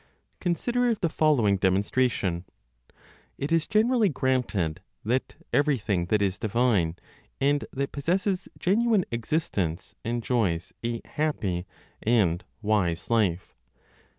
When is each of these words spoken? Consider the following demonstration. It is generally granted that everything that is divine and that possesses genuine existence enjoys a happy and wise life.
Consider 0.39 0.95
the 0.95 1.09
following 1.09 1.57
demonstration. 1.57 2.45
It 3.37 3.51
is 3.51 3.67
generally 3.67 4.09
granted 4.09 4.81
that 5.05 5.35
everything 5.53 6.07
that 6.07 6.23
is 6.23 6.39
divine 6.39 6.95
and 7.39 7.65
that 7.71 7.91
possesses 7.91 8.49
genuine 8.57 9.05
existence 9.11 9.93
enjoys 10.03 10.73
a 10.83 11.01
happy 11.05 11.67
and 12.01 12.43
wise 12.63 13.11
life. 13.11 13.53